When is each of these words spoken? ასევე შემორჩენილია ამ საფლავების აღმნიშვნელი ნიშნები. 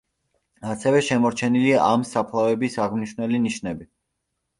ასევე 0.69 1.01
შემორჩენილია 1.07 1.81
ამ 1.87 2.05
საფლავების 2.11 2.79
აღმნიშვნელი 2.87 3.43
ნიშნები. 3.45 3.87